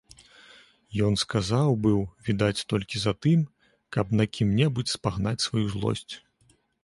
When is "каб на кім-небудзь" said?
3.97-4.95